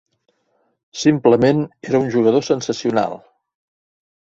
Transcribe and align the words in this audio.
Simplement 1.01 1.61
era 1.91 2.03
un 2.03 2.11
jugador 2.19 2.49
sensacional. 2.51 3.19